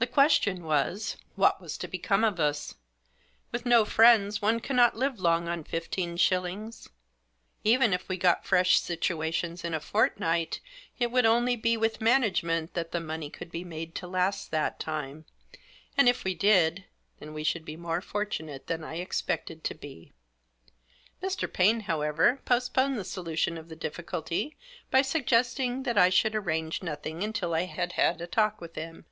[0.00, 2.74] THE question was, what was to become of us?
[3.52, 6.90] With no friends one cannot live long on fifteen shillings,
[7.62, 10.60] Even if we got fresh situations in a fortnight
[10.98, 14.78] it would only be with management that the money could be made to last that
[14.78, 15.24] time;
[15.96, 16.84] and, if we did,
[17.18, 20.12] then we should be more fortunate than I expected to be.
[21.22, 21.50] Mr.
[21.50, 24.58] Paine, however, postponed the solution of the difficulty
[24.90, 29.06] by suggesting that I should arrange nothing until I had had a talk with him.